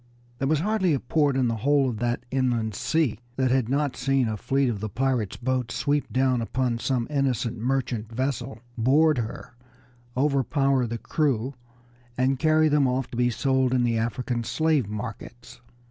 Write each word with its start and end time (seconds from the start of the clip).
There 0.39 0.47
was 0.47 0.61
hardly 0.61 0.95
a 0.95 0.99
port 0.99 1.37
in 1.37 1.47
the 1.47 1.57
whole 1.57 1.87
of 1.89 1.99
that 1.99 2.25
inland 2.31 2.73
sea 2.73 3.19
that 3.35 3.51
had 3.51 3.69
not 3.69 3.95
seen 3.95 4.27
a 4.27 4.35
fleet 4.35 4.67
of 4.67 4.79
the 4.79 4.89
pirates' 4.89 5.37
boats 5.37 5.75
sweep 5.75 6.11
down 6.11 6.41
upon 6.41 6.79
some 6.79 7.05
innocent 7.11 7.59
merchant 7.59 8.11
vessel, 8.11 8.57
board 8.75 9.19
her, 9.19 9.53
overpower 10.17 10.87
the 10.87 10.97
crew, 10.97 11.53
and 12.17 12.39
carry 12.39 12.67
them 12.67 12.87
off 12.87 13.11
to 13.11 13.15
be 13.15 13.29
sold 13.29 13.75
in 13.75 13.83
the 13.83 13.99
African 13.99 14.43
slave 14.43 14.89
markets. 14.89 15.61